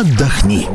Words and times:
отдохни. 0.00 0.68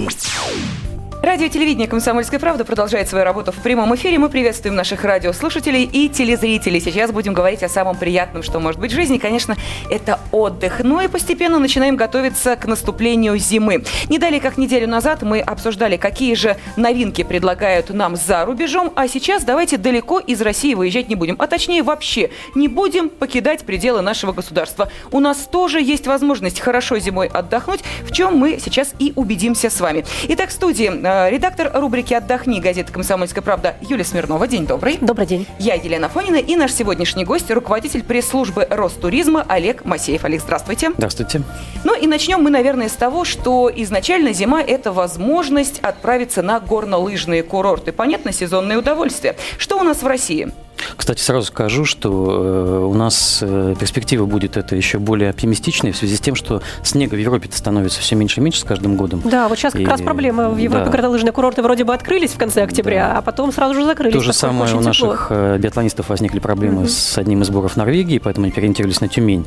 Радио 1.24 1.48
телевидение 1.48 1.88
«Комсомольская 1.88 2.38
правда» 2.38 2.66
продолжает 2.66 3.08
свою 3.08 3.24
работу 3.24 3.54
в 3.54 3.64
прямом 3.64 3.96
эфире. 3.96 4.20
Мы 4.20 4.27
приветствуем 4.27 4.75
наших 4.75 5.06
радиослушателей 5.06 5.86
и 5.86 6.09
телезрителей. 6.09 6.82
Сейчас 6.82 7.14
будем 7.14 7.34
говорить 7.34 7.64
о 7.64 7.70
самом 7.70 7.96
приятном, 7.96 8.43
что 8.43 8.59
может 8.59 8.77
быть 8.77 8.91
в 8.91 8.96
жизни. 8.96 9.20
Конечно, 9.20 9.55
это 9.89 10.20
отдых. 10.34 10.82
Ну 10.84 11.00
и 11.00 11.07
постепенно 11.07 11.59
начинаем 11.59 11.96
готовиться 11.96 12.57
к 12.57 12.65
наступлению 12.65 13.38
зимы. 13.38 13.86
Не 14.09 14.20
далее, 14.20 14.41
как 14.41 14.57
неделю 14.57 14.89
назад, 14.89 15.21
мы 15.21 15.39
обсуждали, 15.39 15.96
какие 15.96 16.33
же 16.33 16.57
новинки 16.75 17.24
предлагают 17.24 17.89
нам 17.92 18.18
за 18.18 18.43
рубежом. 18.43 18.92
А 18.97 19.07
сейчас 19.07 19.46
давайте 19.46 19.78
далеко 19.78 20.19
из 20.19 20.42
России 20.42 20.74
выезжать 20.74 21.07
не 21.07 21.15
будем. 21.15 21.37
А 21.39 21.47
точнее, 21.47 21.83
вообще 21.83 22.32
не 22.54 22.68
будем 22.68 23.07
покидать 23.07 23.61
пределы 23.61 24.01
нашего 24.01 24.33
государства. 24.33 24.92
У 25.10 25.21
нас 25.21 25.37
тоже 25.50 25.82
есть 25.82 26.05
возможность 26.05 26.60
хорошо 26.60 27.00
зимой 27.00 27.28
отдохнуть, 27.28 27.79
в 28.01 28.11
чем 28.11 28.36
мы 28.36 28.60
сейчас 28.61 28.93
и 29.00 29.14
убедимся 29.15 29.69
с 29.69 29.79
вами. 29.79 30.04
Итак, 30.28 30.50
в 30.50 30.51
студии 30.51 30.92
э, 30.92 31.12
редактор 31.29 31.71
рубрики 31.73 32.13
«Отдохни» 32.13 32.59
газеты 32.59 32.91
«Комсомольская 32.91 33.44
правда» 33.44 33.76
Юлия 33.81 34.03
Смирнова. 34.03 34.48
День 34.48 34.66
добрый. 34.66 34.98
Добрый 34.99 35.27
день. 35.27 35.48
Я 35.59 35.76
Елена 35.76 36.09
Фонина 36.09 36.38
и 36.38 36.55
наш 36.55 36.72
сегодняшний 36.72 37.23
гость, 37.23 37.52
руководитель 37.52 38.03
пресс-службы 38.03 38.66
Ростуризма 38.70 39.45
Олег 39.48 39.86
Масеев. 39.86 40.26
Олег, 40.26 40.41
здравствуйте. 40.41 40.91
Здравствуйте. 40.98 41.41
Ну 41.84 41.95
и 41.95 42.08
начнем 42.08 42.41
мы, 42.41 42.49
наверное, 42.49 42.89
с 42.89 42.94
того, 42.94 43.26
что 43.26 43.72
изначально 43.73 44.34
зима– 44.34 44.62
это 44.63 44.91
возможность 44.91 45.80
отправиться 45.80 46.41
на 46.41 46.59
горнолыжные 46.59 47.44
курорты. 47.44 47.91
Понятно, 47.91 48.31
сезонное 48.31 48.77
удовольствие. 48.77 49.36
Что 49.58 49.80
у 49.80 49.84
нас 49.84 50.02
в 50.02 50.08
России? 50.08 50.52
Кстати, 50.96 51.22
сразу 51.22 51.48
скажу, 51.48 51.86
что 51.86 52.10
э, 52.10 52.86
у 52.86 52.94
нас 52.94 53.40
э, 53.42 53.76
перспектива 53.80 54.26
будет 54.26 54.58
это 54.58 54.76
еще 54.76 55.00
более 55.00 55.30
оптимистичной 55.30 55.92
в 55.92 55.98
связи 55.98 56.16
с 56.16 56.20
тем, 56.20 56.36
что 56.36 56.62
снега 56.84 57.16
в 57.16 57.20
Европе 57.20 57.50
становится 57.52 58.00
все 58.00 58.16
меньше 58.16 58.40
и 58.40 58.44
меньше 58.44 58.62
с 58.62 58.64
каждым 58.64 58.96
годом. 58.96 59.22
Да, 59.26 59.48
вот 59.48 59.58
сейчас 59.58 59.73
как 59.73 59.81
и, 59.81 59.86
раз 59.86 60.02
проблема. 60.02 60.50
В 60.50 60.58
Европе 60.58 60.86
да. 60.86 60.92
горнолыжные 60.92 61.31
курорты 61.31 61.61
вроде 61.61 61.84
бы 61.84 61.94
открылись 61.94 62.31
в 62.31 62.38
конце 62.38 62.64
октября, 62.64 63.09
да. 63.09 63.17
а 63.20 63.22
потом 63.22 63.52
сразу 63.52 63.76
же 63.76 63.86
закрылись. 63.86 64.14
То 64.14 64.22
же 64.22 64.34
самое 64.34 64.73
у 64.76 64.80
наших 64.80 65.30
тепло. 65.30 65.58
биатлонистов 65.58 66.09
возникли 66.09 66.39
проблемы 66.39 66.81
угу. 66.81 66.89
с 66.89 67.17
одним 67.17 67.42
из 67.42 67.48
сборов 67.48 67.76
Норвегии, 67.76 68.17
поэтому 68.17 68.45
они 68.45 68.52
переориентировались 68.52 69.02
на 69.02 69.08
Тюмень, 69.08 69.45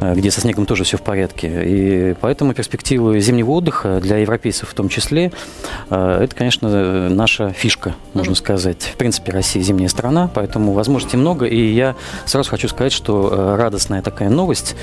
э, 0.00 0.14
где 0.14 0.30
со 0.30 0.40
снегом 0.40 0.66
тоже 0.66 0.84
все 0.84 0.96
в 0.96 1.02
порядке. 1.02 1.62
И 1.64 2.14
поэтому 2.20 2.54
перспективы 2.54 3.20
зимнего 3.20 3.50
отдыха 3.52 4.00
для 4.00 4.18
европейцев 4.18 4.68
в 4.68 4.74
том 4.74 4.88
числе, 4.88 5.32
это, 5.88 6.30
конечно, 6.34 7.08
наша 7.08 7.50
фишка, 7.50 7.94
можно 8.14 8.32
угу. 8.32 8.38
сказать. 8.38 8.82
В 8.94 8.96
принципе, 8.96 9.32
Россия 9.32 9.62
зимняя 9.62 9.88
страна, 9.88 10.30
поэтому 10.32 10.72
возможностей 10.76 11.16
много, 11.16 11.46
и 11.46 11.58
я 11.58 11.96
сразу 12.24 12.50
хочу 12.50 12.68
сказать, 12.68 12.92
что 12.92 13.28
э, 13.32 13.56
радостная 13.56 14.02
такая 14.02 14.28
новость. 14.28 14.76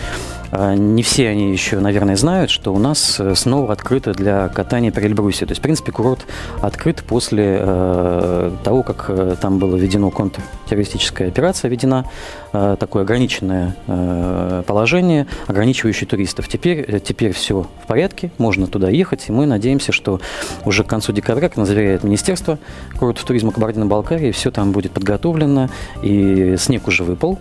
Э, 0.52 0.76
не 0.76 1.04
все 1.04 1.30
они 1.30 1.52
еще, 1.52 1.80
наверное, 1.80 2.16
знают, 2.16 2.52
что 2.52 2.74
у 2.74 2.80
нас 2.80 3.20
э, 3.20 3.36
снова 3.36 3.74
открыто 3.74 4.14
для 4.14 4.50
катания 4.50 4.92
по 4.92 5.00
Эльбрусе. 5.00 5.46
То 5.46 5.52
есть, 5.52 5.60
в 5.60 5.64
принципе, 5.64 5.92
курорт 5.92 6.26
открыт 6.62 7.04
после 7.08 7.60
того, 8.64 8.84
как 8.84 9.38
там 9.40 9.60
было 9.60 9.76
введено 9.76 10.10
контртеррористическая 10.10 11.28
операция, 11.28 11.70
введена 11.70 12.06
такое 12.52 13.04
ограниченное 13.04 13.76
положение, 14.66 15.28
ограничивающее 15.48 16.08
туристов. 16.08 16.48
Теперь, 16.48 17.00
теперь 17.02 17.34
все 17.34 17.68
в 17.84 17.88
порядке, 17.88 18.32
можно 18.38 18.68
туда 18.68 18.90
ехать, 18.90 19.26
и 19.28 19.32
мы 19.32 19.46
надеемся, 19.46 19.92
что 19.92 20.20
уже 20.66 20.84
к 20.84 20.88
концу 20.88 21.14
декабря, 21.14 21.50
как 21.50 21.58
нас 21.58 21.68
заверяет 21.68 22.04
Министерство 22.04 22.60
курортов 22.98 23.26
туризма 23.26 23.52
Кабардино-Балкарии, 23.52 24.32
все 24.32 24.52
там 24.52 24.72
будет 24.72 24.92
подготовлено, 24.92 25.70
и 26.02 26.56
снег 26.58 26.88
уже 26.88 27.04
выпал. 27.04 27.40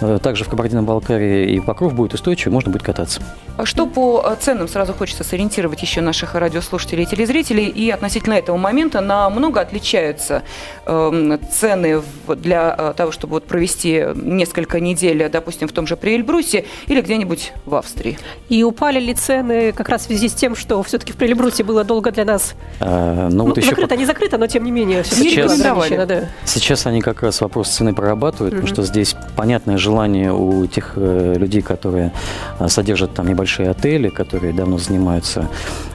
Э, 0.00 0.18
также 0.22 0.44
в 0.44 0.48
Кабардино-Балкарии 0.48 1.54
и 1.54 1.60
покров 1.60 1.94
будет 1.94 2.14
устойчивый, 2.14 2.52
можно 2.52 2.70
будет 2.70 2.82
кататься. 2.82 3.22
А 3.56 3.66
что 3.66 3.86
по 3.86 4.24
э, 4.24 4.36
ценам 4.40 4.68
сразу 4.68 4.94
хочется 4.94 5.24
сориентировать 5.24 5.82
еще 5.82 6.00
наших 6.00 6.34
радиослушателей 6.34 7.04
и 7.04 7.06
телезрителей? 7.06 7.66
И 7.66 7.90
относительно 7.90 8.34
этого 8.34 8.56
момента 8.56 9.00
намного 9.00 9.60
отличаются 9.60 10.42
э, 10.86 11.38
цены 11.50 12.02
для 12.26 12.74
э, 12.76 12.94
того, 12.96 13.12
чтобы 13.12 13.34
вот 13.34 13.44
провести 13.44 14.04
несколько 14.14 14.80
недель, 14.80 15.28
допустим, 15.28 15.68
в 15.68 15.72
том 15.72 15.86
же 15.86 15.96
при 15.96 16.14
Эльбрусе 16.14 16.64
или 16.86 17.00
где-нибудь 17.00 17.52
в 17.66 17.74
Австрии. 17.74 18.18
И 18.48 18.64
упали 18.64 18.98
ли 18.98 19.14
цены 19.14 19.72
как 19.72 19.88
раз 19.88 20.02
в 20.02 20.04
связи 20.06 20.28
с 20.28 20.32
тем, 20.32 20.56
что 20.56 20.82
все-таки 20.82 21.12
в 21.12 21.16
Прельбрусе 21.16 21.62
было 21.62 21.84
долго 21.84 22.10
для 22.12 22.24
нас 22.24 22.54
а, 22.80 23.28
ну, 23.30 23.44
вот 23.44 23.56
ну, 23.56 23.60
еще 23.60 23.70
закрыто, 23.70 23.94
по... 23.94 23.98
не 23.98 24.06
закрыто, 24.06 24.38
но 24.38 24.46
тем 24.46 24.64
не 24.64 24.70
менее 24.70 25.04
сейчас, 25.04 25.58
да. 25.58 26.28
сейчас 26.44 26.86
они 26.86 27.00
как 27.00 27.22
раз 27.22 27.40
вопрос 27.40 27.68
цены 27.68 27.94
прорабатывают, 27.94 28.54
mm-hmm. 28.54 28.60
потому 28.60 28.74
что 28.74 28.82
здесь 28.84 29.14
понятное 29.36 29.76
желание 29.80 30.32
у 30.32 30.66
тех 30.66 30.92
э, 30.96 31.34
людей, 31.36 31.62
которые 31.62 32.12
э, 32.58 32.68
содержат 32.68 33.14
там 33.14 33.26
небольшие 33.26 33.70
отели, 33.70 34.08
которые 34.08 34.52
давно 34.52 34.78
занимаются 34.78 35.48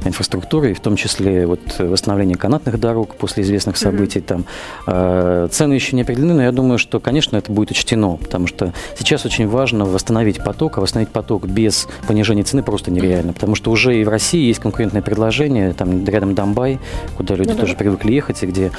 инфраструктурой, 0.03 0.73
в 0.73 0.79
том 0.79 0.95
числе 0.95 1.47
вот 1.47 1.59
восстановление 1.79 2.37
канатных 2.37 2.79
дорог 2.79 3.15
после 3.15 3.43
известных 3.43 3.77
событий. 3.77 4.19
Mm-hmm. 4.19 4.23
Там 4.23 4.45
э, 4.87 5.47
цены 5.51 5.73
еще 5.73 5.95
не 5.95 6.01
определены, 6.01 6.33
но 6.33 6.43
я 6.43 6.51
думаю, 6.51 6.77
что, 6.77 6.99
конечно, 6.99 7.37
это 7.37 7.51
будет 7.51 7.71
учтено, 7.71 8.17
потому 8.17 8.47
что 8.47 8.73
сейчас 8.97 9.25
очень 9.25 9.47
важно 9.47 9.85
восстановить 9.85 10.43
поток, 10.43 10.77
а 10.77 10.81
восстановить 10.81 11.11
поток 11.11 11.47
без 11.47 11.87
понижения 12.07 12.43
цены 12.43 12.63
просто 12.63 12.91
нереально, 12.91 13.33
потому 13.33 13.55
что 13.55 13.71
уже 13.71 13.99
и 13.99 14.03
в 14.03 14.09
России 14.09 14.47
есть 14.47 14.59
конкурентное 14.59 15.01
предложение, 15.01 15.73
там 15.73 16.05
рядом 16.05 16.35
Донбай, 16.35 16.79
куда 17.17 17.35
люди 17.35 17.49
ну, 17.49 17.55
тоже 17.55 17.75
привыкли 17.75 18.11
ехать 18.11 18.43
и 18.43 18.45
где 18.47 18.71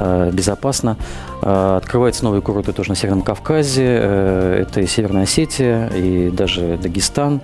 э, 0.00 0.30
безопасно. 0.32 0.96
Э, 1.42 1.76
открываются 1.76 2.24
новые 2.24 2.40
курорты 2.40 2.72
тоже 2.72 2.90
на 2.90 2.96
Северном 2.96 3.22
Кавказе, 3.22 3.84
э, 3.84 4.53
это 4.54 4.80
и 4.80 4.86
Северная 4.86 5.24
Осетия, 5.24 5.88
и 5.88 6.30
даже 6.30 6.78
Дагестан. 6.82 7.40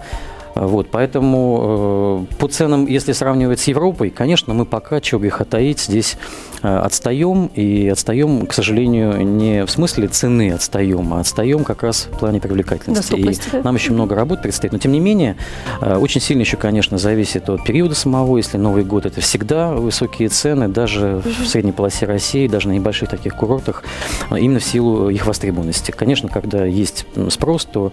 Вот, 0.54 0.88
поэтому 0.90 2.26
э, 2.30 2.34
по 2.36 2.48
ценам, 2.48 2.86
если 2.86 3.12
сравнивать 3.12 3.60
с 3.60 3.68
Европой, 3.68 4.10
конечно, 4.10 4.52
мы 4.52 4.64
пока, 4.64 5.00
чего 5.00 5.20
греха 5.20 5.44
таить, 5.44 5.80
здесь 5.80 6.16
э, 6.62 6.68
отстаем, 6.68 7.46
и 7.54 7.88
отстаем, 7.88 8.46
к 8.46 8.52
сожалению, 8.52 9.24
не 9.24 9.64
в 9.64 9.70
смысле 9.70 10.08
цены 10.08 10.52
отстаем, 10.52 11.14
а 11.14 11.20
отстаем 11.20 11.64
как 11.64 11.82
раз 11.82 12.08
в 12.10 12.18
плане 12.18 12.40
привлекательности. 12.40 13.14
И 13.14 13.36
да? 13.52 13.62
нам 13.62 13.76
еще 13.76 13.92
много 13.92 14.16
работы 14.16 14.42
предстоит. 14.42 14.72
Но, 14.72 14.78
тем 14.78 14.92
не 14.92 15.00
менее, 15.00 15.36
э, 15.80 15.96
очень 15.96 16.20
сильно 16.20 16.40
еще, 16.40 16.56
конечно, 16.56 16.98
зависит 16.98 17.48
от 17.48 17.64
периода 17.64 17.94
самого. 17.94 18.36
Если 18.36 18.56
Новый 18.56 18.84
год– 18.84 19.06
это 19.06 19.20
всегда 19.20 19.72
высокие 19.72 20.28
цены, 20.28 20.68
даже 20.68 21.22
в 21.24 21.46
средней 21.46 21.72
полосе 21.72 22.06
России, 22.06 22.48
даже 22.48 22.68
на 22.68 22.72
небольших 22.72 23.08
таких 23.08 23.36
курортах, 23.36 23.84
именно 24.30 24.58
в 24.58 24.64
силу 24.64 25.10
их 25.10 25.26
востребованности. 25.26 25.90
Конечно, 25.92 26.28
когда 26.28 26.64
есть 26.64 27.06
спрос, 27.30 27.66
то 27.66 27.92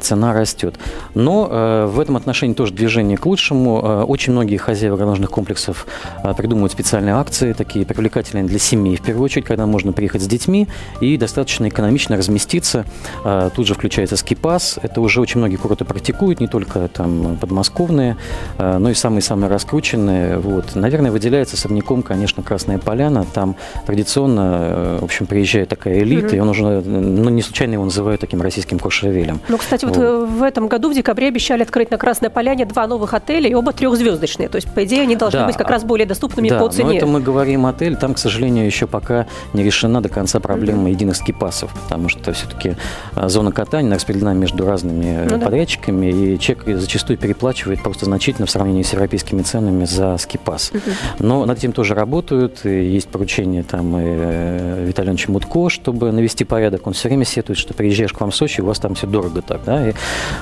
цена 0.00 0.32
растет. 0.32 0.76
Но 1.14 1.48
в 1.86 2.00
этом 2.00 2.16
отношении 2.16 2.54
тоже 2.54 2.72
движение 2.72 3.16
к 3.16 3.26
лучшему. 3.26 3.80
Э, 3.82 4.02
очень 4.02 4.32
многие 4.32 4.56
хозяева 4.56 4.96
горнолыжных 4.96 5.30
комплексов 5.30 5.86
э, 6.22 6.34
придумывают 6.34 6.72
специальные 6.72 7.14
акции, 7.14 7.52
такие 7.52 7.84
привлекательные 7.84 8.44
для 8.44 8.58
семей, 8.58 8.96
в 8.96 9.02
первую 9.02 9.24
очередь, 9.24 9.44
когда 9.46 9.66
можно 9.66 9.92
приехать 9.92 10.22
с 10.22 10.26
детьми 10.26 10.68
и 11.00 11.16
достаточно 11.16 11.68
экономично 11.68 12.16
разместиться. 12.16 12.84
Э, 13.24 13.50
тут 13.54 13.66
же 13.66 13.74
включается 13.74 14.16
скипас. 14.16 14.78
Это 14.82 15.00
уже 15.00 15.20
очень 15.20 15.38
многие 15.38 15.56
курорты 15.56 15.84
практикуют, 15.84 16.40
не 16.40 16.48
только 16.48 16.88
там 16.88 17.36
подмосковные, 17.36 18.16
но 18.58 18.90
и 18.90 18.94
самые-самые 18.94 19.50
раскрученные. 19.50 20.38
Вот. 20.38 20.74
Наверное, 20.74 21.10
выделяется 21.10 21.56
особняком, 21.56 22.02
конечно, 22.02 22.42
Красная 22.42 22.78
Поляна. 22.78 23.24
Там 23.32 23.56
традиционно, 23.86 24.98
в 25.00 25.04
общем, 25.04 25.26
приезжает 25.26 25.68
такая 25.68 26.00
элита, 26.00 26.28
mm-hmm. 26.28 26.36
и 26.36 26.40
он 26.40 26.48
уже, 26.48 26.64
ну, 26.80 27.30
не 27.30 27.42
случайно 27.42 27.74
его 27.74 27.84
называют 27.84 28.20
таким 28.20 28.42
российским 28.42 28.78
Куршевелем. 28.78 29.40
Ну, 29.48 29.58
кстати, 29.58 29.84
вот, 29.84 29.96
вот 29.96 30.28
в 30.28 30.42
этом 30.42 30.68
году, 30.68 30.90
в 30.90 30.94
декабре, 30.94 31.28
обещали 31.28 31.57
открыть 31.62 31.90
на 31.90 31.98
Красной 31.98 32.30
Поляне 32.30 32.64
два 32.64 32.86
новых 32.86 33.14
отеля, 33.14 33.48
и 33.48 33.54
оба 33.54 33.72
трехзвездочные. 33.72 34.48
То 34.48 34.56
есть, 34.56 34.68
по 34.72 34.84
идее, 34.84 35.02
они 35.02 35.16
должны 35.16 35.40
да. 35.40 35.46
быть 35.46 35.56
как 35.56 35.70
раз 35.70 35.84
более 35.84 36.06
доступными 36.06 36.48
да, 36.48 36.58
по 36.58 36.68
цене. 36.68 36.84
но 36.84 36.96
это 36.96 37.06
мы 37.06 37.20
говорим 37.20 37.66
отель. 37.66 37.96
Там, 37.96 38.14
к 38.14 38.18
сожалению, 38.18 38.66
еще 38.66 38.86
пока 38.86 39.26
не 39.52 39.62
решена 39.62 40.02
до 40.02 40.08
конца 40.08 40.40
проблема 40.40 40.88
mm-hmm. 40.88 40.92
единых 40.92 41.16
скипасов, 41.16 41.72
потому 41.84 42.08
что 42.08 42.32
все-таки 42.32 42.76
а, 43.14 43.28
зона 43.28 43.52
катания 43.52 43.94
распределена 43.94 44.34
между 44.34 44.66
разными 44.66 45.26
ну, 45.28 45.40
подрядчиками, 45.40 46.10
да. 46.10 46.18
и 46.18 46.38
человек 46.38 46.80
зачастую 46.80 47.18
переплачивает 47.18 47.82
просто 47.82 48.04
значительно 48.04 48.46
в 48.46 48.50
сравнении 48.50 48.82
с 48.82 48.92
европейскими 48.92 49.42
ценами 49.42 49.84
за 49.84 50.16
скипас. 50.18 50.70
Mm-hmm. 50.72 50.92
Но 51.20 51.44
над 51.44 51.58
этим 51.58 51.72
тоже 51.72 51.94
работают. 51.94 52.64
И 52.64 52.84
есть 52.84 53.08
поручение 53.08 53.62
там 53.62 53.96
и 53.98 54.02
э, 54.04 54.84
Виталия 54.86 55.16
Мутко, 55.28 55.68
чтобы 55.68 56.12
навести 56.12 56.44
порядок. 56.44 56.86
Он 56.86 56.92
все 56.92 57.08
время 57.08 57.24
сетует, 57.24 57.58
что 57.58 57.74
приезжаешь 57.74 58.12
к 58.12 58.20
вам 58.20 58.30
в 58.30 58.36
Сочи, 58.36 58.60
у 58.60 58.66
вас 58.66 58.78
там 58.78 58.94
все 58.94 59.06
дорого 59.06 59.42
так. 59.42 59.60
Да? 59.64 59.88
И, 59.88 59.92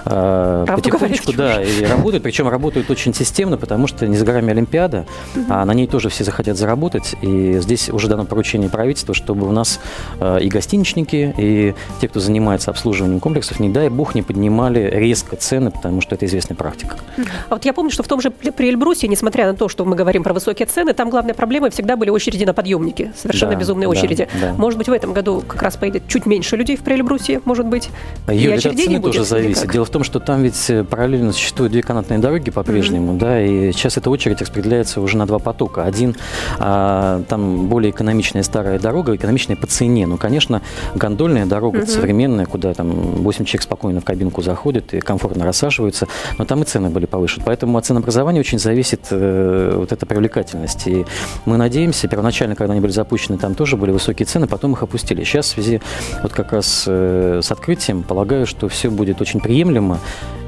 э, 0.05 0.65
потихонечку, 1.09 1.33
да, 1.33 1.63
и 1.63 1.85
работают, 1.85 2.23
причем 2.23 2.49
работают 2.49 2.91
очень 2.91 3.15
системно, 3.15 3.57
потому 3.57 3.87
что 3.87 4.07
не 4.07 4.17
за 4.17 4.25
горами 4.25 4.51
Олимпиада, 4.51 5.07
а 5.49 5.65
на 5.65 5.73
ней 5.73 5.87
тоже 5.87 6.09
все 6.09 6.25
захотят 6.25 6.57
заработать. 6.57 7.15
И 7.23 7.59
здесь 7.61 7.91
уже 7.91 8.09
дано 8.09 8.25
поручение 8.25 8.71
правительства, 8.71 9.15
чтобы 9.15 9.47
у 9.49 9.53
нас 9.53 9.81
э, 10.21 10.41
и 10.41 10.49
гостиничники, 10.49 11.35
и 11.37 11.75
те, 12.01 12.09
кто 12.09 12.21
занимается 12.21 12.71
обслуживанием 12.71 13.21
комплексов, 13.21 13.61
не 13.61 13.69
дай 13.69 13.89
бог, 13.89 14.15
не 14.15 14.23
поднимали 14.23 14.91
резко 14.93 15.37
цены, 15.37 15.71
потому 15.71 16.01
что 16.01 16.15
это 16.15 16.27
известная 16.27 16.57
практика. 16.57 16.97
А 17.49 17.55
вот 17.55 17.65
я 17.65 17.73
помню, 17.73 17.91
что 17.91 18.03
в 18.03 18.09
том 18.09 18.21
же 18.21 18.31
при 18.31 18.69
Эльбрусе, 18.69 19.09
несмотря 19.09 19.47
на 19.47 19.55
то, 19.55 19.69
что 19.69 19.85
мы 19.85 19.97
говорим 19.97 20.23
про 20.23 20.33
высокие 20.33 20.67
цены, 20.67 20.93
там 20.93 21.11
главная 21.11 21.35
проблема 21.35 21.71
всегда 21.71 21.97
были 21.97 22.11
очереди 22.11 22.45
на 22.45 22.55
подъемники, 22.55 23.13
совершенно 23.17 23.53
да, 23.53 23.59
безумные 23.59 23.87
да, 23.87 23.91
очереди. 23.91 24.29
Да. 24.41 24.55
Может 24.55 24.79
быть, 24.79 24.89
в 24.89 24.93
этом 24.93 25.13
году 25.13 25.43
как 25.47 25.63
раз 25.63 25.77
поедет 25.77 26.05
чуть 26.09 26.27
меньше 26.27 26.57
людей 26.57 26.77
в 26.77 26.81
Приэльбрусе, 26.81 27.41
может 27.45 27.67
быть. 27.67 27.91
Юля, 28.29 28.57
и 28.57 28.59
от 28.59 28.63
цены 28.63 29.01
тоже 29.01 29.25
зависит. 29.25 29.71
Дело 29.71 29.85
в 29.85 29.91
том, 29.91 30.05
что 30.05 30.21
там 30.21 30.43
ведь 30.43 30.71
параллельно 30.97 31.33
существуют 31.33 31.73
две 31.73 31.83
канатные 31.83 32.19
дороги 32.19 32.51
по-прежнему, 32.51 33.13
mm-hmm. 33.13 33.19
да, 33.19 33.43
и 33.43 33.73
сейчас 33.73 33.99
эта 33.99 34.09
очередь 34.09 34.41
распределяется 34.41 35.03
уже 35.03 35.19
на 35.19 35.27
два 35.27 35.39
потока. 35.39 35.85
Один, 35.85 36.17
а, 36.59 37.23
там 37.29 37.67
более 37.67 37.91
экономичная 37.91 38.43
старая 38.43 38.79
дорога, 38.79 39.15
экономичная 39.15 39.57
по 39.57 39.67
цене. 39.67 40.07
Ну, 40.07 40.17
конечно, 40.17 40.63
гондольная 40.95 41.45
дорога 41.45 41.81
mm-hmm. 41.81 41.87
современная, 41.87 42.47
куда 42.47 42.73
там 42.73 42.89
8 42.89 43.45
человек 43.45 43.63
спокойно 43.63 44.01
в 44.01 44.05
кабинку 44.05 44.41
заходят 44.41 44.95
и 44.95 45.01
комфортно 45.01 45.45
рассаживаются, 45.45 46.09
но 46.39 46.47
там 46.47 46.63
и 46.63 46.65
цены 46.65 46.89
были 46.89 47.05
повыше. 47.05 47.43
Поэтому 47.45 47.77
от 47.77 47.85
ценообразования 47.85 48.41
очень 48.41 48.59
зависит 48.59 49.09
э, 49.11 49.75
вот 49.77 49.93
эта 49.93 50.07
привлекательность. 50.07 50.87
И 50.87 51.05
мы 51.45 51.59
надеемся, 51.59 52.09
первоначально, 52.09 52.57
когда 52.57 52.73
они 52.73 52.81
были 52.81 52.93
запущены, 52.93 53.37
там 53.37 53.55
тоже 53.55 53.77
были 53.77 53.91
высокие 53.91 54.25
цены, 54.25 54.47
потом 54.47 54.73
их 54.73 54.83
опустили. 54.83 55.25
Сейчас 55.25 55.49
в 55.49 55.51
связи 55.51 55.83
вот 56.23 56.33
как 56.33 56.53
раз 56.53 56.85
э, 56.87 57.41
с 57.43 57.53
открытием 57.53 58.03
полагаю, 58.03 58.47
что 58.47 58.69
все 58.69 58.91
будет 58.91 59.21
очень 59.21 59.41
приемлемо. 59.41 59.99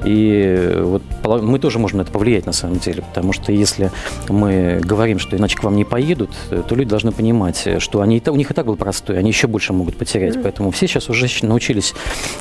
И 0.05 0.77
вот 0.81 1.01
мы 1.41 1.59
тоже 1.59 1.79
можем 1.79 1.97
на 1.97 2.01
это 2.03 2.11
повлиять 2.11 2.45
на 2.45 2.53
самом 2.53 2.79
деле, 2.79 3.03
потому 3.03 3.33
что 3.33 3.51
если 3.51 3.91
мы 4.29 4.81
говорим, 4.83 5.19
что 5.19 5.35
иначе 5.35 5.57
к 5.57 5.63
вам 5.63 5.75
не 5.75 5.85
поедут, 5.85 6.31
то 6.49 6.75
люди 6.75 6.89
должны 6.89 7.11
понимать, 7.11 7.67
что 7.79 8.01
они, 8.01 8.21
у 8.25 8.35
них 8.35 8.51
и 8.51 8.53
так 8.53 8.65
был 8.65 8.75
простой, 8.75 9.19
они 9.19 9.29
еще 9.29 9.47
больше 9.47 9.73
могут 9.73 9.97
потерять. 9.97 10.35
Mm-hmm. 10.35 10.43
Поэтому 10.43 10.71
все 10.71 10.87
сейчас 10.87 11.09
уже 11.09 11.27
научились 11.45 11.93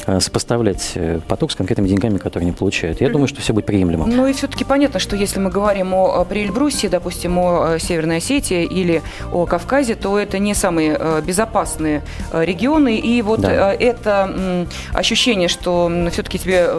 э, 0.06 0.20
сопоставлять 0.20 0.92
э, 0.94 1.20
поток 1.26 1.52
с 1.52 1.54
конкретными 1.54 1.88
деньгами, 1.88 2.18
которые 2.18 2.46
они 2.46 2.52
получают. 2.52 3.00
Я 3.00 3.08
mm-hmm. 3.08 3.12
думаю, 3.12 3.28
что 3.28 3.40
все 3.40 3.52
будет 3.52 3.66
приемлемо. 3.66 4.06
Ну 4.06 4.26
и 4.26 4.32
все-таки 4.32 4.64
понятно, 4.64 5.00
что 5.00 5.16
если 5.16 5.40
мы 5.40 5.50
говорим 5.50 5.94
о 5.94 6.24
Приэльбрусе, 6.24 6.88
допустим, 6.88 7.38
о 7.38 7.78
Северной 7.78 8.18
Осетии 8.18 8.64
или 8.64 9.02
о 9.32 9.46
Кавказе, 9.46 9.94
то 9.94 10.18
это 10.18 10.38
не 10.38 10.54
самые 10.54 10.96
э, 10.98 11.22
безопасные 11.26 12.02
регионы. 12.32 12.96
И 12.98 13.20
вот 13.22 13.40
да. 13.40 13.72
это 13.72 14.66
ощущение, 14.92 15.48
что 15.48 15.90
все-таки 16.10 16.38
тебе 16.38 16.70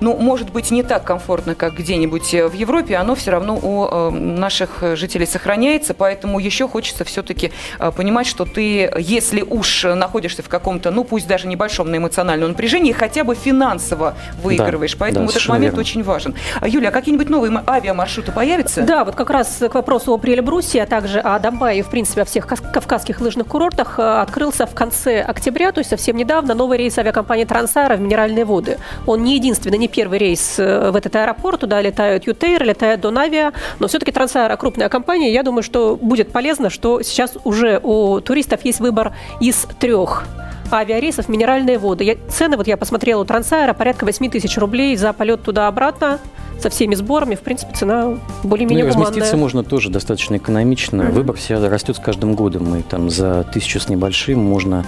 ну, 0.00 0.11
может 0.16 0.50
быть, 0.50 0.70
не 0.70 0.82
так 0.82 1.04
комфортно, 1.04 1.54
как 1.54 1.74
где-нибудь 1.74 2.34
э, 2.34 2.48
в 2.48 2.52
Европе, 2.52 2.96
оно 2.96 3.14
все 3.14 3.30
равно 3.30 3.56
у 3.56 3.86
э, 3.86 4.10
наших 4.10 4.82
жителей 4.96 5.26
сохраняется, 5.26 5.94
поэтому 5.94 6.38
еще 6.38 6.68
хочется 6.68 7.04
все-таки 7.04 7.52
э, 7.78 7.90
понимать, 7.92 8.26
что 8.26 8.44
ты, 8.44 8.92
если 8.98 9.42
уж 9.42 9.84
находишься 9.84 10.42
в 10.42 10.48
каком-то, 10.48 10.90
ну, 10.90 11.04
пусть 11.04 11.26
даже 11.26 11.46
небольшом 11.46 11.90
на 11.90 11.96
эмоциональном 11.96 12.50
напряжении, 12.50 12.92
хотя 12.92 13.24
бы 13.24 13.34
финансово 13.34 14.14
выигрываешь. 14.42 14.92
Да, 14.92 14.98
поэтому 15.00 15.26
да, 15.26 15.32
этот 15.32 15.48
момент 15.48 15.74
верно. 15.74 15.80
очень 15.80 16.02
важен. 16.02 16.34
А, 16.60 16.68
Юля, 16.68 16.88
а 16.88 16.92
какие-нибудь 16.92 17.30
новые 17.30 17.62
авиамаршруты 17.66 18.32
появятся? 18.32 18.82
Да, 18.82 19.04
вот 19.04 19.14
как 19.14 19.30
раз 19.30 19.58
к 19.58 19.74
вопросу 19.74 20.12
о 20.12 20.18
Прелебрусе, 20.18 20.82
а 20.82 20.86
также 20.86 21.20
о 21.20 21.38
Донбайе, 21.38 21.82
в 21.82 21.88
принципе, 21.88 22.22
о 22.22 22.24
всех 22.24 22.46
кавказских 22.46 23.20
лыжных 23.20 23.46
курортах 23.46 23.98
открылся 23.98 24.66
в 24.66 24.74
конце 24.74 25.20
октября, 25.20 25.72
то 25.72 25.78
есть 25.78 25.90
совсем 25.90 26.16
недавно, 26.16 26.54
новый 26.54 26.78
рейс 26.78 26.98
авиакомпании 26.98 27.44
Трансара 27.44 27.96
в 27.96 28.00
Минеральные 28.00 28.44
воды. 28.44 28.78
Он 29.06 29.22
не 29.22 29.36
единственный, 29.36 29.78
не 29.78 29.88
первый 29.88 30.01
рейс 30.10 30.58
э, 30.58 30.90
в 30.90 30.96
этот 30.96 31.14
аэропорт, 31.16 31.60
туда 31.60 31.80
летают 31.80 32.26
Ютейр, 32.26 32.64
летает 32.64 33.00
Донавиа, 33.00 33.52
но 33.78 33.88
все-таки 33.88 34.12
Трансаэро 34.12 34.56
крупная 34.56 34.88
компания, 34.88 35.32
я 35.32 35.42
думаю, 35.42 35.62
что 35.62 35.96
будет 36.00 36.32
полезно, 36.32 36.70
что 36.70 37.02
сейчас 37.02 37.36
уже 37.44 37.80
у 37.82 38.20
туристов 38.20 38.64
есть 38.64 38.80
выбор 38.80 39.12
из 39.40 39.66
трех 39.78 40.24
авиарейсов 40.72 41.28
минеральные 41.28 41.78
воды. 41.78 42.04
Я, 42.04 42.16
цены, 42.28 42.56
вот 42.56 42.66
я 42.66 42.76
посмотрела 42.76 43.20
у 43.20 43.24
Трансаэра, 43.24 43.74
порядка 43.74 44.04
8 44.04 44.30
тысяч 44.30 44.56
рублей 44.56 44.96
за 44.96 45.12
полет 45.12 45.42
туда-обратно 45.42 46.18
со 46.60 46.70
всеми 46.70 46.94
сборами, 46.94 47.34
в 47.34 47.40
принципе, 47.40 47.74
цена 47.74 48.18
более-менее 48.44 48.84
ну, 48.84 48.90
разместиться 48.90 49.36
можно 49.36 49.64
тоже 49.64 49.90
достаточно 49.90 50.36
экономично. 50.36 51.02
Mm-hmm. 51.02 51.12
Выбор 51.12 51.36
всегда 51.36 51.68
растет 51.68 51.96
с 51.96 51.98
каждым 51.98 52.34
годом. 52.34 52.70
Мы 52.70 52.82
там 52.82 53.10
за 53.10 53.44
тысячу 53.52 53.80
с 53.80 53.88
небольшим 53.88 54.38
можно 54.38 54.86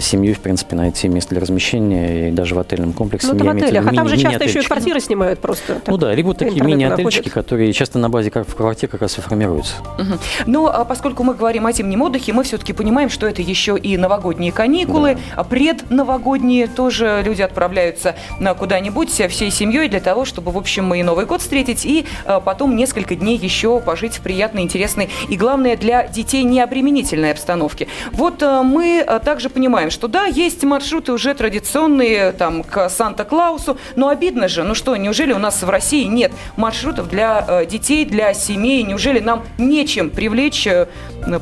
семью, 0.00 0.34
в 0.34 0.40
принципе, 0.40 0.76
найти 0.76 1.08
место 1.08 1.30
для 1.30 1.40
размещения 1.40 2.28
и 2.28 2.32
даже 2.32 2.54
в 2.54 2.58
отельном 2.58 2.92
комплексе. 2.92 3.28
Ну, 3.28 3.34
это 3.34 3.44
в 3.44 3.48
отелях, 3.48 3.86
а 3.86 3.94
там 3.94 4.08
же 4.08 4.16
часто 4.16 4.44
еще 4.44 4.60
и 4.60 4.62
квартиры 4.62 5.00
снимают 5.00 5.40
просто. 5.40 5.80
Ну 5.86 5.96
да, 5.96 6.14
либо 6.14 6.34
такие 6.34 6.62
мини-отельчики, 6.62 7.28
которые 7.28 7.72
часто 7.72 7.98
на 7.98 8.08
базе 8.08 8.30
как 8.30 8.48
в 8.48 8.54
квартире 8.54 8.88
как 8.88 9.02
раз 9.02 9.18
и 9.18 9.20
формируются. 9.20 9.74
Угу. 9.98 10.18
Ну, 10.46 10.66
а 10.66 10.84
поскольку 10.84 11.22
мы 11.22 11.34
говорим 11.34 11.66
о 11.66 11.72
зимнем 11.72 12.02
отдыхе, 12.02 12.32
мы 12.32 12.42
все-таки 12.44 12.72
понимаем, 12.72 13.10
что 13.10 13.26
это 13.26 13.42
еще 13.42 13.76
и 13.76 13.96
новогодние 13.96 14.52
каникулы, 14.52 15.14
да. 15.14 15.20
а 15.36 15.44
предновогодние 15.44 16.66
тоже 16.66 17.22
люди 17.24 17.42
отправляются 17.42 18.14
на 18.40 18.54
куда-нибудь 18.54 19.10
всей 19.10 19.50
семьей 19.50 19.88
для 19.88 20.00
того, 20.00 20.24
чтобы, 20.24 20.50
в 20.50 20.58
общем, 20.58 20.94
и 20.94 21.02
Новый 21.02 21.26
год 21.26 21.40
встретить, 21.40 21.84
и 21.84 22.06
а, 22.24 22.40
потом 22.40 22.76
несколько 22.76 23.14
дней 23.14 23.36
еще 23.36 23.80
пожить 23.80 24.16
в 24.16 24.20
приятной, 24.20 24.62
интересной 24.62 25.10
и, 25.28 25.36
главное, 25.36 25.76
для 25.76 26.06
детей 26.08 26.44
необременительной 26.44 27.32
обстановке. 27.32 27.88
Вот 28.12 28.42
а, 28.42 28.62
мы 28.62 29.06
также 29.24 29.48
понимаем, 29.48 29.65
что 29.90 30.08
да, 30.08 30.26
есть 30.26 30.62
маршруты 30.64 31.12
уже 31.12 31.34
традиционные 31.34 32.32
там 32.32 32.62
к 32.62 32.88
Санта-Клаусу, 32.88 33.76
но 33.96 34.08
обидно 34.08 34.48
же, 34.48 34.62
ну 34.62 34.74
что, 34.74 34.96
неужели 34.96 35.32
у 35.32 35.38
нас 35.38 35.62
в 35.62 35.68
России 35.68 36.04
нет 36.04 36.32
маршрутов 36.56 37.08
для 37.08 37.44
э, 37.46 37.66
детей, 37.66 38.04
для 38.04 38.32
семей? 38.32 38.82
Неужели 38.82 39.18
нам 39.18 39.44
нечем 39.58 40.10
привлечь 40.10 40.66
э, 40.66 40.86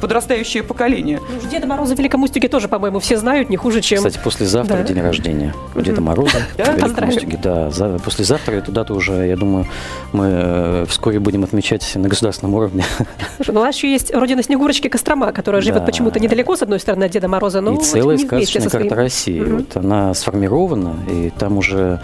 подрастающее 0.00 0.62
поколение? 0.62 1.20
Ну, 1.28 1.48
Деда 1.50 1.66
Мороза 1.66 1.94
в 1.94 1.98
Великом 1.98 2.22
Устюге 2.22 2.48
тоже, 2.48 2.68
по-моему, 2.68 2.98
все 2.98 3.16
знают, 3.16 3.50
не 3.50 3.56
хуже, 3.56 3.80
чем... 3.80 3.98
Кстати, 3.98 4.18
послезавтра 4.22 4.76
да. 4.76 4.82
день 4.82 5.00
рождения 5.00 5.54
у 5.74 5.80
Деда 5.80 6.00
Мороза 6.00 6.38
Великом 6.58 7.08
Устюге. 7.08 7.38
Да, 7.42 7.70
послезавтра 8.04 8.54
эту 8.54 8.72
дату 8.72 8.94
уже, 8.94 9.26
я 9.26 9.36
думаю, 9.36 9.66
мы 10.12 10.26
э, 10.26 10.86
вскоре 10.88 11.18
будем 11.18 11.44
отмечать 11.44 11.94
на 11.94 12.08
государственном 12.08 12.54
уровне. 12.54 12.84
Ну, 13.46 13.60
у 13.60 13.64
нас 13.64 13.76
еще 13.76 13.90
есть 13.90 14.14
родина 14.14 14.42
Снегурочки 14.42 14.88
Кострома, 14.88 15.32
которая 15.32 15.60
живет 15.60 15.84
почему-то 15.84 16.20
недалеко, 16.20 16.56
с 16.56 16.62
одной 16.62 16.80
стороны, 16.80 17.04
от 17.04 17.10
Деда 17.10 17.28
Мороза, 17.28 17.60
но 17.60 17.74
целая 18.04 18.18
сказочная 18.18 18.68
карта 18.68 18.94
России. 18.94 19.40
Mm-hmm. 19.40 19.56
Вот 19.56 19.76
она 19.76 20.14
сформирована, 20.14 20.96
и 21.08 21.30
там 21.36 21.58
уже 21.58 22.00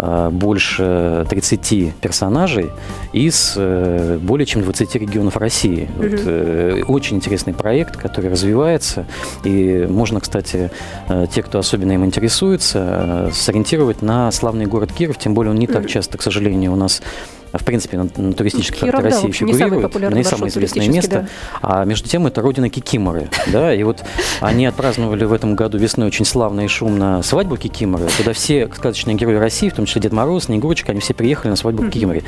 а, 0.00 0.30
больше 0.30 1.26
30 1.28 1.94
персонажей 1.96 2.70
из 3.12 3.54
э, 3.56 4.18
более 4.22 4.46
чем 4.46 4.62
20 4.62 4.94
регионов 4.94 5.36
России. 5.36 5.88
Mm-hmm. 5.88 6.10
Вот, 6.10 6.20
э, 6.24 6.82
очень 6.86 7.16
интересный 7.16 7.52
проект, 7.52 7.96
который 7.96 8.30
развивается. 8.30 9.06
И 9.42 9.86
можно, 9.90 10.20
кстати, 10.20 10.70
э, 11.08 11.26
те, 11.32 11.42
кто 11.42 11.58
особенно 11.58 11.92
им 11.92 12.04
интересуется, 12.04 13.30
сориентировать 13.32 14.00
на 14.00 14.30
славный 14.30 14.66
город 14.66 14.92
Киров. 14.92 15.18
Тем 15.18 15.34
более 15.34 15.50
он 15.50 15.58
не 15.58 15.66
так 15.66 15.88
часто, 15.88 16.16
к 16.16 16.22
сожалению, 16.22 16.74
у 16.74 16.76
нас 16.76 17.02
в 17.52 17.64
принципе, 17.64 17.96
на, 17.96 18.08
на 18.16 18.32
туристической 18.32 18.88
Киров, 18.88 19.02
карте 19.02 19.08
России 19.08 19.26
да, 19.28 19.32
фигурирует, 19.32 20.14
не 20.14 20.24
самое, 20.24 20.50
известное 20.50 20.88
место. 20.88 21.28
Да. 21.62 21.80
А 21.80 21.84
между 21.84 22.08
тем 22.08 22.26
это 22.26 22.42
родина 22.42 22.68
Кикиморы. 22.68 23.28
Да, 23.46 23.72
и 23.74 23.82
вот 23.82 24.04
они 24.40 24.66
отпраздновали 24.66 25.24
в 25.24 25.32
этом 25.32 25.54
году 25.54 25.78
весной 25.78 26.08
очень 26.08 26.24
славно 26.24 26.62
и 26.62 26.68
шумно 26.68 27.22
свадьбу 27.22 27.56
Кикиморы, 27.56 28.06
куда 28.16 28.32
все 28.32 28.68
сказочные 28.74 29.16
герои 29.16 29.36
России, 29.36 29.68
в 29.68 29.74
том 29.74 29.86
числе 29.86 30.02
Дед 30.02 30.12
Мороз, 30.12 30.44
Снегурочка, 30.44 30.92
они 30.92 31.00
все 31.00 31.14
приехали 31.14 31.50
на 31.50 31.56
свадьбу 31.56 31.84
mm-hmm. 31.84 31.90
Кикиморы. 31.90 32.22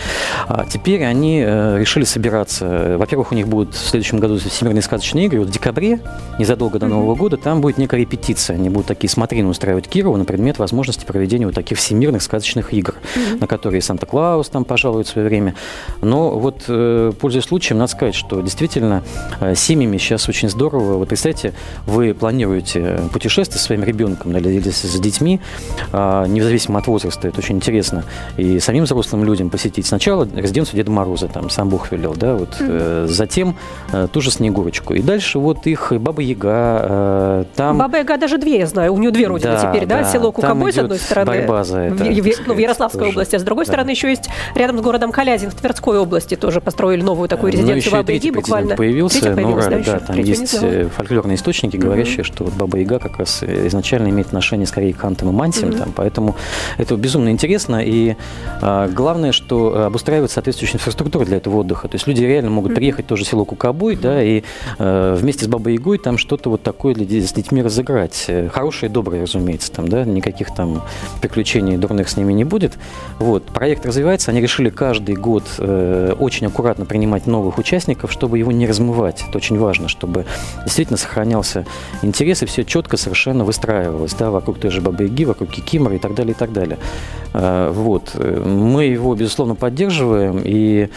А 0.49 0.64
теперь 0.64 1.05
они 1.05 1.43
э, 1.44 1.79
решили 1.79 2.05
собираться. 2.05 2.96
Во-первых, 2.98 3.32
у 3.32 3.34
них 3.34 3.48
будут 3.48 3.74
в 3.74 3.89
следующем 3.89 4.19
году 4.20 4.39
всемирные 4.39 4.82
сказочные 4.82 5.27
игры. 5.27 5.41
Вот 5.41 5.48
в 5.48 5.53
декабре, 5.53 6.00
незадолго 6.39 6.79
до 6.79 6.86
mm-hmm. 6.86 6.91
Нового 6.91 7.15
года, 7.15 7.36
там 7.36 7.60
будет 7.60 7.79
некая 7.79 8.00
репетиция. 8.00 8.56
Они 8.56 8.69
будут 8.70 8.86
такие 8.89 9.10
смотрины 9.10 9.48
устраивать 9.48 9.89
Кирову 9.89 10.17
на 10.17 10.24
предмет 10.24 10.58
возможности 10.58 11.05
проведения 11.05 11.46
вот 11.46 11.55
таких 11.55 11.79
всемирных 11.79 12.22
сказочных 12.22 12.72
игр, 12.72 12.94
mm-hmm. 12.94 13.41
на 13.41 13.46
которые 13.46 13.82
Санта-Клаус 13.82 14.48
там 14.48 14.65
пожалуй 14.65 15.05
свое 15.10 15.29
время. 15.29 15.55
Но 16.00 16.31
вот, 16.38 16.64
э, 16.69 17.12
пользуясь 17.20 17.44
случаем, 17.44 17.79
надо 17.79 17.90
сказать, 17.90 18.14
что 18.14 18.40
действительно 18.40 19.02
э, 19.40 19.55
семьями 19.55 19.98
сейчас 19.98 20.29
очень 20.29 20.48
здорово. 20.48 20.94
Вот 20.94 21.08
представьте, 21.08 21.52
вы 21.86 22.14
планируете 22.14 23.00
путешествие 23.12 23.58
со 23.58 23.64
своим 23.64 23.84
ребенком 23.84 24.36
или 24.36 24.60
с 24.70 25.00
детьми, 25.00 25.40
а, 25.93 26.26
независимо 26.26 26.79
от 26.79 26.86
возраста, 26.86 27.29
это 27.29 27.38
очень 27.38 27.56
интересно. 27.56 28.05
И 28.36 28.60
самим 28.60 28.84
взрослым 28.84 29.24
людям 29.24 29.50
посетить 29.50 29.86
сначала 29.86 30.29
резиденцию 30.34 30.76
Деда 30.76 30.90
Мороза, 30.90 31.29
там 31.29 31.50
сам 31.50 31.69
Бог 31.69 31.90
велел, 31.93 32.14
да, 32.14 32.34
вот, 32.34 32.56
затем 33.08 33.56
ту 34.12 34.20
же 34.20 34.31
Снегурочку. 34.31 34.94
И 34.94 35.02
дальше 35.02 35.38
вот 35.38 35.67
их 35.67 35.93
Баба 35.93 36.22
Яга, 36.22 37.46
там... 37.56 37.79
Баба 37.79 37.98
Яга 37.98 38.17
даже 38.17 38.38
две, 38.38 38.58
я 38.60 38.67
знаю, 38.67 38.94
у 38.94 38.98
нее 38.98 39.10
две 39.10 39.26
родины 39.26 39.52
да, 39.52 39.70
теперь, 39.70 39.86
да, 39.86 40.02
да. 40.02 40.05
село 40.05 40.32
Кукобой, 40.32 40.72
с 40.72 40.79
одной 40.79 40.98
стороны, 40.98 41.26
борьба 41.26 41.64
за 41.64 41.79
это, 41.81 42.05
в, 42.05 42.46
ну, 42.46 42.55
в 42.55 42.58
Ярославской 42.58 43.00
тоже. 43.00 43.10
области, 43.12 43.36
а 43.36 43.38
с 43.38 43.43
другой 43.43 43.64
да. 43.64 43.72
стороны 43.72 43.90
еще 43.90 44.08
есть 44.10 44.29
рядом 44.55 44.79
с 44.79 44.81
городом 44.82 44.99
Калязин 45.10 45.50
в 45.50 45.54
Тверской 45.54 45.98
области 45.98 46.36
тоже 46.36 46.60
построили 46.60 47.02
новую 47.02 47.28
такую 47.28 47.52
ну, 47.52 47.58
резиденцию 47.58 47.92
Бабы 47.92 48.12
Яги 48.12 48.30
буквально. 48.30 48.76
появился, 48.76 49.34
ну, 49.34 49.56
да, 49.56 49.78
да, 49.78 49.98
там 50.00 50.19
есть 50.19 50.58
э, 50.60 50.88
фольклорные 50.94 51.36
источники, 51.36 51.76
говорящие, 51.76 52.22
что 52.22 52.44
вот 52.44 52.54
Баба 52.54 52.78
Яга 52.78 52.98
как 52.98 53.19
раз 53.19 53.42
изначально 53.42 54.08
имеет 54.08 54.28
отношение 54.28 54.66
скорее 54.66 54.92
к 54.92 55.02
антам 55.02 55.30
и 55.30 55.32
мантиям, 55.32 55.72
там, 55.72 55.92
поэтому 55.94 56.36
это 56.76 56.96
безумно 56.96 57.30
интересно, 57.30 57.82
и 57.82 58.16
а, 58.60 58.88
главное, 58.88 59.32
что 59.32 59.74
э, 59.74 59.84
обустраивается 59.86 60.34
соответствующая 60.34 60.76
инфраструктура 60.76 61.24
для 61.24 61.38
этого 61.38 61.58
отдыха, 61.58 61.88
то 61.88 61.94
есть 61.94 62.06
люди 62.06 62.22
реально 62.22 62.50
могут 62.50 62.74
приехать 62.74 63.06
тоже 63.06 63.24
в 63.24 63.28
село 63.28 63.44
Кукабуй, 63.44 63.96
да, 63.96 64.22
и 64.22 64.42
э, 64.78 65.16
вместе 65.19 65.46
с 65.46 65.48
Бабой 65.48 65.74
Ягой 65.74 65.98
там 65.98 66.19
что-то 66.19 66.50
вот 66.50 66.62
такое 66.62 66.94
для, 66.94 67.20
с 67.20 67.32
детьми 67.32 67.62
разыграть, 67.62 68.30
хорошее 68.52 68.90
и 68.90 68.92
доброе, 68.92 69.22
разумеется, 69.22 69.72
там, 69.72 69.88
да, 69.88 70.04
никаких 70.04 70.54
там 70.54 70.82
приключений 71.22 71.76
дурных 71.76 72.08
с 72.08 72.16
ними 72.16 72.32
не 72.32 72.44
будет, 72.44 72.74
вот, 73.19 73.44
проект 73.46 73.86
развивается, 73.86 74.30
они 74.30 74.40
решили, 74.40 74.69
как 74.69 74.90
каждый 74.91 75.15
год 75.15 75.44
э, 75.59 76.15
очень 76.19 76.49
аккуратно 76.49 76.85
принимать 76.85 77.29
новых 77.29 77.59
участников, 77.59 78.11
чтобы 78.11 78.39
его 78.39 78.51
не 78.51 78.67
размывать. 78.67 79.25
Это 79.29 79.39
очень 79.39 79.56
важно, 79.56 79.87
чтобы 79.87 80.25
действительно 80.65 80.97
сохранялся 80.97 81.65
интерес 82.03 82.43
и 82.43 82.47
все 82.47 82.65
четко 82.65 82.97
совершенно 82.97 83.44
выстраивалось, 83.44 84.15
да, 84.15 84.32
вокруг 84.32 84.59
той 84.59 84.73
же 84.73 84.81
Бабы 84.81 85.05
Яги, 85.05 85.25
вокруг 85.25 85.51
Кикимора 85.51 85.94
и 85.94 86.01
так 86.01 86.17
далее, 86.17 86.32
и 86.32 86.35
так 86.35 86.53
далее. 86.53 86.77
Э, 87.35 87.70
вот. 87.73 88.17
Мы 88.17 88.87
его, 88.87 89.15
безусловно, 89.15 89.55
поддерживаем, 89.55 90.43
и 90.44 90.89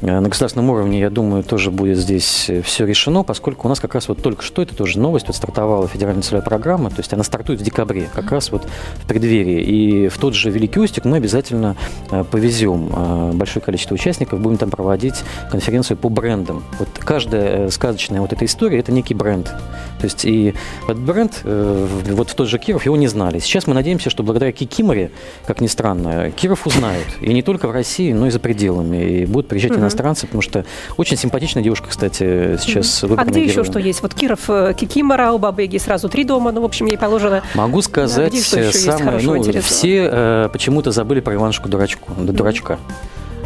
э, 0.00 0.20
на 0.20 0.28
государственном 0.28 0.70
уровне, 0.70 1.00
я 1.00 1.10
думаю, 1.10 1.42
тоже 1.42 1.72
будет 1.72 1.98
здесь 1.98 2.48
все 2.62 2.86
решено, 2.86 3.24
поскольку 3.24 3.66
у 3.66 3.68
нас 3.68 3.80
как 3.80 3.96
раз 3.96 4.06
вот 4.06 4.22
только 4.22 4.44
что, 4.44 4.62
это 4.62 4.76
тоже 4.76 5.00
новость, 5.00 5.26
вот 5.26 5.34
стартовала 5.34 5.88
федеральная 5.88 6.22
целевая 6.22 6.44
программа, 6.44 6.90
то 6.90 6.98
есть 6.98 7.12
она 7.12 7.24
стартует 7.24 7.60
в 7.60 7.64
декабре, 7.64 8.08
как 8.14 8.30
раз 8.30 8.52
вот 8.52 8.68
в 9.02 9.08
преддверии. 9.08 9.60
И 9.60 10.08
в 10.08 10.18
тот 10.18 10.34
же 10.34 10.50
Великий 10.50 10.78
Устюг 10.78 11.04
мы 11.04 11.16
обязательно 11.16 11.74
э, 12.12 12.22
повезем 12.22 13.39
большое 13.40 13.64
количество 13.64 13.94
участников, 13.94 14.38
будем 14.38 14.58
там 14.58 14.70
проводить 14.70 15.24
конференцию 15.50 15.96
по 15.96 16.08
брендам. 16.08 16.62
Вот 16.78 16.88
каждая 17.00 17.68
сказочная 17.70 18.20
вот 18.20 18.32
эта 18.32 18.44
история– 18.44 18.78
это 18.80 18.92
некий 18.92 19.14
бренд. 19.14 19.46
То 19.46 20.04
есть 20.04 20.24
и 20.24 20.54
этот 20.84 21.00
бренд, 21.00 21.42
вот 21.44 22.30
в 22.30 22.34
тот 22.34 22.48
же 22.48 22.58
Киров, 22.58 22.86
его 22.86 22.96
не 22.96 23.08
знали. 23.08 23.38
Сейчас 23.38 23.66
мы 23.66 23.74
надеемся, 23.74 24.08
что 24.08 24.22
благодаря 24.22 24.52
Кикиморе, 24.52 25.10
как 25.46 25.60
ни 25.60 25.66
странно. 25.66 26.30
Киров 26.30 26.66
узнают. 26.66 27.06
И 27.20 27.32
не 27.34 27.42
только 27.42 27.66
в 27.66 27.70
России, 27.70 28.12
но 28.12 28.26
и 28.26 28.30
за 28.30 28.40
пределами. 28.40 28.96
И 28.96 29.26
будут 29.26 29.48
приезжать 29.48 29.72
угу. 29.72 29.80
иностранцы, 29.80 30.26
потому 30.26 30.42
что 30.42 30.64
очень 30.96 31.16
симпатичная 31.16 31.62
девушка, 31.62 31.88
кстати, 31.88 32.56
сейчас 32.60 33.04
угу. 33.04 33.14
А 33.16 33.24
где 33.24 33.40
героем. 33.40 33.50
еще 33.50 33.64
что 33.64 33.78
есть? 33.78 34.02
Вот 34.02 34.14
Киров, 34.14 34.48
э, 34.48 34.74
Кикимора, 34.78 35.32
у 35.32 35.38
Бабы 35.38 35.62
Яги 35.62 35.78
сразу 35.78 36.08
три 36.08 36.24
дома, 36.24 36.52
ну, 36.52 36.62
в 36.62 36.64
общем, 36.64 36.86
ей 36.86 36.96
положено. 36.96 37.42
Могу 37.54 37.82
сказать, 37.82 38.32
да, 38.52 38.72
самое, 38.72 39.20
ну, 39.22 39.42
все 39.60 40.08
э, 40.10 40.48
почему-то 40.52 40.92
забыли 40.92 41.20
про 41.20 41.34
Иванушку 41.34 41.68
дурачку, 41.68 42.12
да, 42.16 42.32
дурачка. 42.32 42.78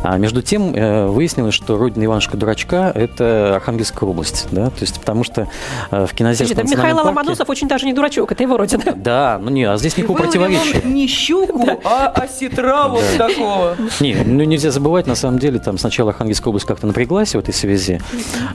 А 0.04 0.18
между 0.18 0.42
тем 0.42 0.74
э, 0.74 1.06
выяснилось, 1.06 1.54
что 1.54 1.78
родина 1.78 2.04
Иванушка 2.04 2.36
Дурачка– 2.36 2.92
это 2.94 3.56
Архангельская 3.56 4.06
область, 4.06 4.48
да, 4.50 4.66
то 4.66 4.82
есть 4.82 5.00
потому 5.00 5.24
что 5.24 5.48
э, 5.90 6.04
в 6.04 6.12
кинозерском 6.12 6.58
Слушайте, 6.58 6.76
Михаил 6.76 6.96
парке... 6.96 7.08
Ломоносов 7.08 7.48
очень 7.48 7.68
даже 7.68 7.86
не 7.86 7.94
дурачок, 7.94 8.30
это 8.30 8.42
его 8.42 8.58
родина. 8.58 8.82
Да, 8.96 9.38
ну 9.40 9.50
не, 9.50 9.64
а 9.64 9.78
здесь 9.78 9.96
никакого 9.96 10.18
противоречия. 10.18 10.82
не 10.84 11.06
щуку, 11.06 11.80
а 11.84 12.08
осетра 12.08 12.88
вот 12.88 13.02
такого. 13.16 13.76
Не, 14.00 14.14
ну 14.26 14.44
нельзя 14.44 14.70
забывать, 14.70 15.06
на 15.06 15.14
самом 15.14 15.38
деле, 15.38 15.58
там 15.58 15.78
сначала 15.78 16.10
Архангельская 16.10 16.50
область 16.50 16.66
как-то 16.66 16.86
напряглась 16.86 17.34
в 17.34 17.38
этой 17.38 17.54
связи, 17.54 18.00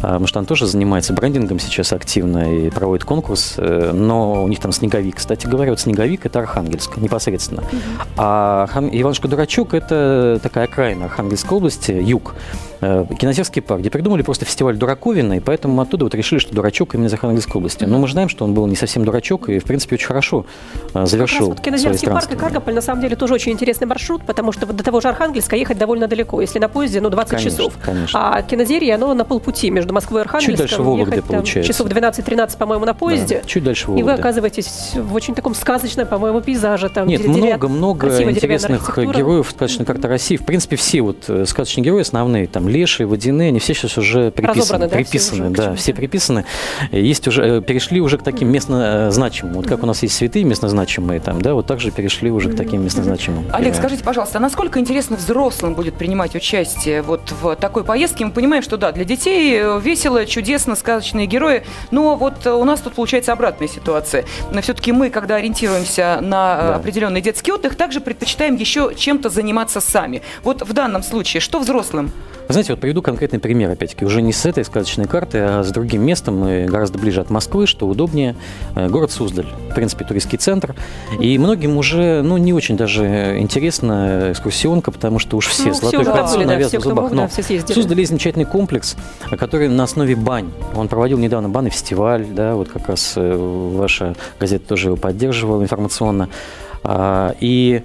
а, 0.02 0.08
потому 0.08 0.28
что 0.28 0.40
она 0.40 0.46
тоже 0.46 0.68
занимается 0.68 1.14
брендингом 1.14 1.60
сейчас 1.60 1.94
активно 1.94 2.66
и 2.66 2.70
проводит 2.70 3.06
конкурс, 3.06 3.56
э, 3.58 3.92
но 3.92 4.44
у 4.44 4.48
них 4.48 4.60
там 4.60 4.72
снеговик, 4.72 5.16
кстати 5.16 5.48
говоря, 5.48 5.72
вот 5.72 5.80
снеговик– 5.80 6.26
это 6.28 6.40
Архангельск 6.40 6.98
непосредственно. 6.98 7.64
А 8.18 8.68
Иванушка 8.92 9.28
Дурачок– 9.28 9.74
это 9.76 10.40
такая 10.44 10.66
окраина 10.66 11.06
Архангельска 11.06 11.39
Архангельской 11.40 11.58
области, 11.58 11.92
юг, 11.92 12.36
э, 12.82 13.06
Кинозерский 13.18 13.62
парк, 13.62 13.82
где 13.82 13.90
придумали 13.90 14.22
просто 14.22 14.46
фестиваль 14.46 14.76
дураковина, 14.78 15.34
и 15.34 15.40
поэтому 15.40 15.76
мы 15.76 15.84
оттуда 15.84 16.06
вот 16.06 16.16
решили, 16.16 16.40
что 16.40 16.54
дурачок 16.54 16.96
именно 16.96 17.08
из 17.08 17.14
Архангельской 17.14 17.60
области. 17.60 17.86
Но 17.86 17.98
мы 17.98 18.08
знаем, 18.08 18.30
что 18.30 18.46
он 18.46 18.54
был 18.54 18.68
не 18.68 18.76
совсем 18.76 19.06
дурачок 19.06 19.50
и, 19.50 19.60
в 19.60 19.64
принципе, 19.64 19.96
очень 19.96 20.08
хорошо 20.08 20.46
э, 20.94 21.06
завершил 21.06 21.48
вот 21.50 21.60
Кинозерский 21.62 22.08
парк 22.08 22.32
и 22.32 22.36
Каргополь, 22.36 22.74
на 22.74 22.82
самом 22.82 23.02
деле, 23.02 23.16
тоже 23.16 23.34
очень 23.34 23.52
интересный 23.52 23.88
маршрут, 23.88 24.24
потому 24.24 24.52
что 24.52 24.66
вот 24.66 24.76
до 24.76 24.84
того 24.84 25.02
же 25.02 25.10
Архангельска 25.10 25.56
ехать 25.56 25.78
довольно 25.78 26.08
далеко. 26.08 26.42
Если 26.42 26.60
на 26.60 26.70
поезде, 26.70 27.02
ну, 27.02 27.10
20 27.10 27.30
конечно, 27.30 27.52
часов. 27.52 27.74
Конечно. 27.82 28.38
А 28.38 28.42
Кинозерье, 28.42 28.96
оно 28.96 29.14
на 29.14 29.26
полпути 29.26 29.70
между 29.72 29.94
Москвой 29.94 30.22
и 30.22 30.24
Архангельском. 30.24 30.56
Чуть 30.56 30.60
дальше 30.60 30.82
Вологде, 30.82 31.16
ехать, 31.16 31.26
получается. 31.26 31.74
часов 31.74 31.88
12-13, 31.88 32.58
по-моему, 32.58 32.86
на 32.86 32.94
поезде. 32.94 33.40
Да, 33.42 33.48
чуть 33.48 33.64
дальше 33.64 33.88
Вологде. 33.88 34.02
И 34.02 34.04
вы 34.04 34.14
оказываетесь 34.14 34.92
в 34.96 35.14
очень 35.14 35.36
таком 35.36 35.54
сказочном, 35.56 36.08
по-моему, 36.08 36.42
пейзаже. 36.42 36.90
Там, 36.90 37.08
Нет, 37.08 37.26
много-много 37.26 38.08
интересных 38.24 38.98
героев 38.98 39.54
сказочной 39.70 39.86
карты 39.86 40.08
России. 40.08 40.38
В 40.38 40.46
принципе, 40.46 40.76
все 40.76 41.02
вот 41.02 41.26
э, 41.28 41.29
сказочные 41.46 41.84
герои 41.84 42.02
основные, 42.02 42.48
там 42.48 42.68
лешие, 42.68 43.08
водяные, 43.08 43.50
они 43.50 43.60
все 43.60 43.74
сейчас 43.74 43.98
уже 43.98 44.32
приписаны. 44.32 44.88
да, 44.88 44.96
приписаны, 44.96 45.54
все 45.54 45.64
да, 45.64 45.76
все 45.76 45.94
приписаны. 45.94 46.46
Есть 46.92 47.28
уже, 47.28 47.44
э, 47.44 47.62
перешли 47.62 48.02
уже 48.02 48.18
к 48.18 48.24
таким 48.24 48.52
местно 48.52 49.08
э, 49.08 49.12
значимым. 49.12 49.56
Вот 49.56 49.68
как 49.68 49.84
у 49.84 49.86
нас 49.86 50.04
есть 50.04 50.16
святые 50.16 50.46
местно 50.46 50.70
значимые, 50.70 51.20
там, 51.20 51.42
да, 51.42 51.54
вот 51.54 51.68
также 51.68 51.92
перешли 51.92 52.32
уже 52.32 52.52
к 52.52 52.56
таким 52.56 52.84
местно 52.84 53.04
значимым. 53.04 53.46
Олег, 53.52 53.76
скажите, 53.76 54.04
пожалуйста, 54.04 54.38
а 54.38 54.42
насколько 54.42 54.80
интересно 54.80 55.16
взрослым 55.16 55.74
будет 55.74 55.96
принимать 55.96 56.36
участие 56.36 57.02
вот 57.02 57.34
в 57.42 57.56
такой 57.56 57.84
поездке? 57.84 58.26
Мы 58.26 58.32
понимаем, 58.32 58.64
что 58.64 58.78
да, 58.78 58.92
для 58.92 59.06
детей 59.06 59.60
э, 59.60 59.80
весело, 59.80 60.26
чудесно, 60.26 60.76
сказочные 60.76 61.28
герои, 61.28 61.64
но 61.92 62.16
вот 62.16 62.46
у 62.48 62.64
нас 62.64 62.82
тут 62.82 62.94
получается 62.94 63.34
обратная 63.34 63.68
ситуация. 63.68 64.26
Все-таки 64.62 64.92
мы, 64.92 65.10
когда 65.10 65.36
ориентируемся 65.36 66.20
на 66.22 66.58
да. 66.58 66.76
определенный 66.76 67.22
детский 67.22 67.52
отдых, 67.52 67.76
также 67.76 68.02
предпочитаем 68.02 68.56
еще 68.56 68.94
чем-то 68.96 69.30
заниматься 69.30 69.80
сами. 69.80 70.22
Вот 70.44 70.62
в 70.62 70.74
данном 70.74 71.04
случае, 71.04 71.19
что 71.26 71.60
взрослым 71.60 71.80
взрослым? 71.80 72.12
знаете, 72.50 72.74
вот 72.74 72.80
приведу 72.80 73.04
конкретный 73.04 73.38
пример, 73.38 73.70
опять-таки, 73.70 74.04
уже 74.06 74.24
не 74.24 74.34
с 74.34 74.44
этой 74.44 74.66
сказочной 74.66 75.06
карты, 75.06 75.38
а 75.38 75.64
с 75.64 75.70
другим 75.70 76.02
местом, 76.02 76.66
гораздо 76.66 76.98
ближе 76.98 77.22
от 77.22 77.30
Москвы, 77.30 77.68
что 77.68 77.88
удобнее, 77.88 78.36
э, 78.76 78.90
город 78.90 79.12
Суздаль, 79.12 79.46
в 79.70 79.76
принципе, 79.76 80.04
туристский 80.04 80.40
центр. 80.40 80.76
И 81.20 81.38
многим 81.38 81.78
уже, 81.78 82.24
ну, 82.24 82.38
не 82.38 82.52
очень 82.52 82.76
даже 82.76 83.38
интересна 83.38 84.32
экскурсионка, 84.32 84.92
потому 84.92 85.20
что 85.20 85.38
уж 85.38 85.48
все, 85.48 85.66
ну, 85.66 85.74
золотой 85.76 86.04
все 86.04 86.12
кольцо 86.12 86.40
да, 86.40 86.46
навязано 86.46 86.80
в 86.80 86.84
зубах. 86.84 87.04
Мог, 87.04 87.14
Но 87.14 87.30
да. 87.30 87.74
Суздаль 87.74 88.00
есть 88.00 88.10
замечательный 88.10 88.46
комплекс, 88.46 88.98
который 89.38 89.68
на 89.68 89.84
основе 89.84 90.16
бань. 90.16 90.50
Он 90.76 90.88
проводил 90.88 91.20
недавно 91.20 91.50
банный 91.50 91.70
фестиваль, 91.70 92.26
да, 92.26 92.56
вот 92.56 92.70
как 92.70 92.90
раз 92.90 93.14
э, 93.16 93.38
ваша 93.76 94.16
газета 94.40 94.68
тоже 94.68 94.88
его 94.88 94.96
поддерживала 94.96 95.62
информационно. 95.62 96.30
А, 96.84 97.36
и 97.40 97.84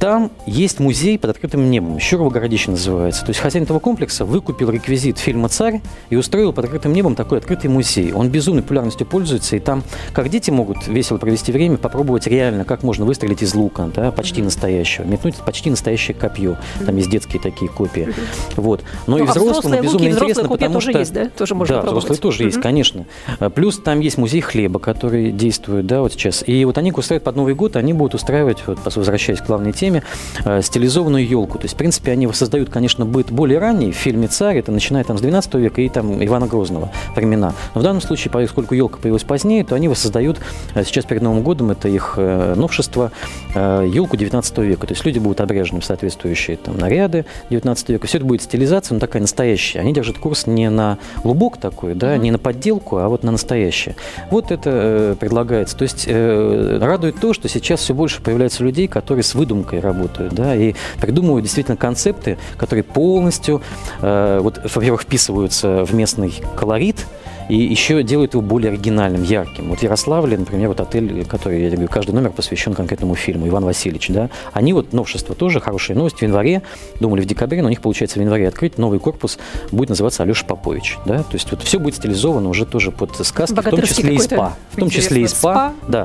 там 0.00 0.32
есть 0.46 0.80
музей 0.80 1.18
под 1.18 1.30
открытым 1.30 1.70
небом, 1.70 2.00
Щурово 2.00 2.30
городище 2.30 2.70
называется. 2.70 3.22
То 3.22 3.30
есть 3.30 3.40
хозяин 3.40 3.64
этого 3.64 3.80
комплекса 3.80 4.24
выкупил 4.24 4.70
реквизит 4.70 5.18
фильма 5.18 5.50
«Царь» 5.50 5.82
и 6.08 6.16
устроил 6.16 6.54
под 6.54 6.64
открытым 6.64 6.94
небом 6.94 7.14
такой 7.14 7.36
открытый 7.36 7.68
музей. 7.68 8.12
Он 8.12 8.30
безумной 8.30 8.62
популярностью 8.62 9.06
пользуется, 9.06 9.56
и 9.56 9.58
там 9.58 9.82
как 10.14 10.30
дети 10.30 10.50
могут 10.50 10.88
весело 10.88 11.18
провести 11.18 11.52
время, 11.52 11.76
попробовать 11.76 12.26
реально, 12.26 12.64
как 12.64 12.82
можно 12.82 13.04
выстрелить 13.04 13.42
из 13.42 13.54
лука, 13.54 13.90
да, 13.94 14.10
почти 14.10 14.40
настоящего, 14.40 15.04
метнуть 15.04 15.36
почти 15.36 15.68
настоящее 15.68 16.14
копье. 16.14 16.56
Там 16.86 16.96
есть 16.96 17.10
детские 17.10 17.42
такие 17.42 17.70
копии. 17.70 18.08
Вот. 18.56 18.82
Но 19.06 19.18
ну, 19.18 19.24
и 19.24 19.26
взрослым 19.26 19.74
а 19.74 19.82
безумно 19.82 20.08
луки, 20.08 20.14
интересно, 20.14 20.48
потому 20.48 20.74
тоже 20.74 20.90
что... 20.90 20.98
есть, 20.98 21.12
да? 21.12 21.28
Тоже 21.28 21.54
можно 21.54 21.82
да, 21.82 21.82
взрослые 21.82 22.18
тоже 22.18 22.44
есть, 22.44 22.60
конечно. 22.60 23.04
А, 23.38 23.50
плюс 23.50 23.78
там 23.78 24.00
есть 24.00 24.16
музей 24.16 24.40
хлеба, 24.40 24.78
который 24.78 25.30
действует, 25.30 25.86
да, 25.86 26.00
вот 26.00 26.12
сейчас. 26.12 26.42
И 26.46 26.64
вот 26.64 26.78
они 26.78 26.90
устраивают 26.90 27.24
под 27.24 27.36
Новый 27.36 27.54
год, 27.54 27.76
они 27.76 27.92
будут 27.92 28.14
устраивать, 28.14 28.66
вот, 28.66 28.78
возвращаясь 28.82 29.40
к 29.40 29.46
главной 29.46 29.72
теме, 29.72 29.89
время 29.90 30.04
э, 30.44 30.62
стилизованную 30.62 31.26
елку. 31.26 31.58
То 31.58 31.64
есть, 31.64 31.74
в 31.74 31.78
принципе, 31.78 32.12
они 32.12 32.30
создают, 32.32 32.70
конечно, 32.70 33.04
быт 33.04 33.30
более 33.30 33.58
ранний. 33.58 33.92
В 33.92 33.96
фильме 33.96 34.28
«Царь» 34.28 34.58
это 34.58 34.72
начиная 34.72 35.04
там 35.04 35.18
с 35.18 35.20
12 35.20 35.54
века 35.54 35.80
и 35.80 35.88
там 35.88 36.24
Ивана 36.24 36.46
Грозного 36.46 36.90
времена. 37.14 37.52
Но 37.74 37.80
в 37.80 37.84
данном 37.84 38.00
случае, 38.00 38.30
поскольку 38.30 38.74
елка 38.74 38.98
появилась 38.98 39.24
позднее, 39.24 39.64
то 39.64 39.74
они 39.74 39.88
воссоздают 39.88 40.38
э, 40.74 40.84
сейчас 40.84 41.04
перед 41.04 41.22
Новым 41.22 41.42
годом, 41.42 41.70
это 41.70 41.88
их 41.88 42.14
э, 42.16 42.54
новшество, 42.56 43.12
елку 43.54 44.16
19 44.16 44.58
века. 44.58 44.86
То 44.86 44.92
есть 44.92 45.04
люди 45.04 45.18
будут 45.18 45.40
обрежены 45.40 45.80
в 45.80 45.84
соответствующие 45.84 46.56
там, 46.56 46.78
наряды 46.78 47.26
19 47.50 47.88
века. 47.90 48.06
Все 48.06 48.18
это 48.18 48.26
будет 48.26 48.42
стилизация, 48.42 48.94
но 48.94 49.00
такая 49.00 49.20
настоящая. 49.20 49.80
Они 49.80 49.92
держат 49.92 50.18
курс 50.18 50.46
не 50.46 50.70
на 50.70 50.98
лубок 51.24 51.56
такой, 51.56 51.94
да, 51.94 52.14
mm-hmm. 52.14 52.18
не 52.18 52.30
на 52.30 52.38
подделку, 52.38 52.98
а 52.98 53.08
вот 53.08 53.22
на 53.22 53.32
настоящее. 53.32 53.96
Вот 54.30 54.50
это 54.50 55.16
предлагается. 55.18 55.76
То 55.76 55.82
есть 55.82 56.06
радует 56.08 57.18
то, 57.20 57.32
что 57.32 57.48
сейчас 57.48 57.80
все 57.80 57.94
больше 57.94 58.22
появляется 58.22 58.62
людей, 58.62 58.86
которые 58.86 59.24
с 59.24 59.34
выдумкой 59.34 59.79
работают, 59.80 60.32
да, 60.32 60.54
и 60.54 60.74
придумывают 61.00 61.44
действительно 61.44 61.76
концепты, 61.76 62.38
которые 62.56 62.84
полностью, 62.84 63.62
э, 64.00 64.40
вот, 64.42 64.60
во-первых, 64.74 65.02
вписываются 65.02 65.84
в 65.84 65.94
местный 65.94 66.42
колорит, 66.56 67.06
и 67.50 67.56
еще 67.56 68.02
делают 68.04 68.34
его 68.34 68.42
более 68.42 68.70
оригинальным, 68.70 69.24
ярким. 69.24 69.68
Вот 69.70 69.80
в 69.80 69.82
Ярославле, 69.82 70.38
например, 70.38 70.68
вот 70.68 70.80
отель, 70.80 71.24
который, 71.24 71.62
я 71.64 71.70
говорю, 71.70 71.88
каждый 71.88 72.12
номер 72.12 72.30
посвящен 72.30 72.74
конкретному 72.74 73.16
фильму, 73.16 73.48
Иван 73.48 73.64
Васильевич, 73.64 74.08
да, 74.08 74.30
они 74.52 74.72
вот 74.72 74.92
новшество 74.92 75.34
тоже, 75.34 75.60
хорошая 75.60 75.96
новость, 75.96 76.18
в 76.18 76.22
январе, 76.22 76.62
думали 77.00 77.22
в 77.22 77.26
декабре, 77.26 77.60
но 77.62 77.66
у 77.66 77.70
них 77.70 77.80
получается 77.80 78.20
в 78.20 78.22
январе 78.22 78.46
открыть 78.46 78.78
новый 78.78 79.00
корпус, 79.00 79.38
будет 79.72 79.88
называться 79.88 80.22
Алеша 80.22 80.46
Попович, 80.46 80.98
да, 81.06 81.18
то 81.18 81.32
есть 81.32 81.50
вот 81.50 81.62
все 81.62 81.80
будет 81.80 81.96
стилизовано 81.96 82.48
уже 82.48 82.66
тоже 82.66 82.92
под 82.92 83.16
сказки, 83.26 83.54
в 83.54 83.62
том 83.62 83.82
числе 83.82 84.14
и 84.14 84.18
СПА, 84.18 84.56
в 84.70 84.76
том 84.76 84.88
числе 84.88 85.22
и 85.22 85.26
СПА, 85.26 85.36
спа? 85.36 85.74
да, 85.88 86.04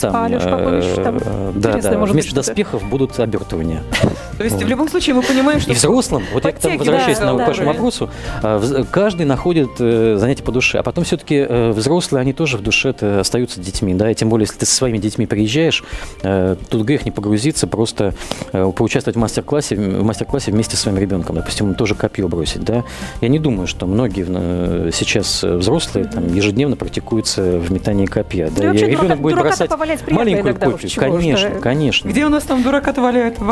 там, 0.00 0.12
спа, 0.12 0.24
Алеша 0.24 0.56
Попович, 0.56 0.84
там 0.94 1.18
э, 1.20 1.52
да, 1.56 1.78
да, 1.78 1.98
вместо 2.06 2.34
доспехов 2.34 2.82
будут 2.88 3.18
обертывания. 3.20 3.82
То 4.38 4.44
есть 4.44 4.62
в 4.62 4.66
любом 4.66 4.88
случае 4.88 5.14
мы 5.14 5.22
понимаем, 5.22 5.60
что... 5.60 5.72
И 5.72 5.74
взрослым, 5.74 6.24
вот 6.32 6.44
я 6.44 6.52
там 6.52 6.78
возвращаюсь 6.78 7.20
на 7.20 7.36
к 7.36 7.48
вашему 7.48 7.68
вопросу, 7.68 8.10
а, 8.42 8.84
каждый 8.90 9.26
находит 9.26 9.70
э, 9.78 10.16
занятие 10.18 10.42
по 10.42 10.52
душе 10.52 10.78
потом 10.86 11.02
все-таки 11.02 11.44
э, 11.48 11.72
взрослые, 11.72 12.20
они 12.20 12.32
тоже 12.32 12.58
в 12.58 12.62
душе 12.62 12.90
остаются 12.90 13.60
детьми, 13.60 13.92
да, 13.92 14.08
и 14.08 14.14
тем 14.14 14.28
более, 14.28 14.44
если 14.44 14.60
ты 14.60 14.66
со 14.66 14.76
своими 14.76 14.98
детьми 14.98 15.26
приезжаешь, 15.26 15.82
э, 16.22 16.54
тут 16.70 16.84
грех 16.84 17.04
не 17.04 17.10
погрузиться, 17.10 17.66
просто 17.66 18.14
э, 18.52 18.70
поучаствовать 18.70 19.16
в 19.16 19.18
мастер-классе, 19.18 19.74
в 19.74 20.04
мастер-классе 20.04 20.52
вместе 20.52 20.76
с 20.76 20.80
своим 20.80 20.96
ребенком, 20.96 21.34
допустим, 21.34 21.74
тоже 21.74 21.96
копье 21.96 22.28
бросить, 22.28 22.62
да. 22.62 22.84
Я 23.20 23.26
не 23.26 23.40
думаю, 23.40 23.66
что 23.66 23.86
многие 23.86 24.24
э, 24.28 24.90
сейчас 24.92 25.42
взрослые 25.42 26.04
там 26.04 26.32
ежедневно 26.32 26.76
практикуются 26.76 27.42
в 27.42 27.72
метании 27.72 28.06
копья, 28.06 28.48
да, 28.56 28.72
и 28.72 28.78
ребенок 28.78 29.20
будет 29.20 29.38
бросать 29.38 29.68
маленькую 30.08 30.54
копию, 30.54 30.90
конечно, 30.94 31.50
конечно. 31.60 32.08
Где 32.08 32.24
у 32.26 32.28
нас 32.28 32.44
там 32.44 32.62
дурака-то 32.62 33.02
валяют? 33.02 33.40
В 33.40 33.50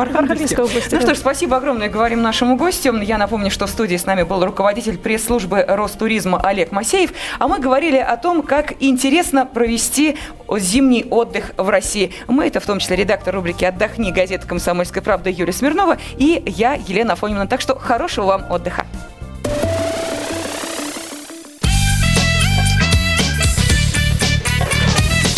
Ну 0.75 1.01
что 1.01 1.15
ж, 1.15 1.19
спасибо 1.19 1.57
огромное, 1.59 1.89
говорим 1.89 2.21
нашему 2.21 2.57
гостю. 2.57 3.01
Я 3.01 3.17
напомню, 3.17 3.49
что 3.51 3.67
в 3.67 3.71
студии 3.71 3.97
с 3.97 4.07
нами 4.07 4.25
был 4.25 4.45
руководитель 4.45 4.99
пресс-службы 4.99 5.65
Ростуризма 5.67 6.41
Олег 6.41 6.73
Масеев, 6.73 7.13
а 7.39 7.47
мы 7.47 7.61
говорили 7.61 7.99
о 7.99 8.17
том, 8.17 8.43
как 8.43 8.73
интересно 8.81 9.47
провести 9.47 10.17
зимний 10.59 11.07
отдых 11.09 11.53
в 11.57 11.69
России. 11.69 12.13
Мы 12.27 12.49
это 12.49 12.59
в 12.59 12.67
том 12.67 12.81
числе 12.81 12.97
редактор 12.97 13.37
рубрики 13.37 13.65
«Отдохни» 13.65 14.11
газеты 14.11 14.49
«Комсомольская 14.49 15.03
правда» 15.03 15.31
Юлия 15.31 15.53
Смирнова 15.53 15.97
и 16.17 16.43
я, 16.45 16.75
Елена 16.75 17.13
Афонина. 17.13 17.47
Так 17.47 17.61
что 17.61 17.79
хорошего 17.79 18.27
вам 18.27 18.51
отдыха. 18.51 18.85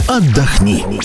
Отдохни. 0.09 1.03